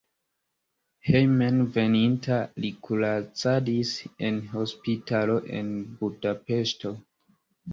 Hejmenveninta 1.09 2.37
li 2.65 2.71
kuracadis 2.87 3.93
en 4.31 4.41
hospitalo 4.55 5.37
en 5.61 5.71
Budapeŝto. 6.01 6.97